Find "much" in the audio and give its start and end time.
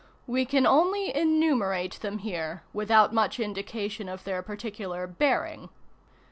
3.13-3.39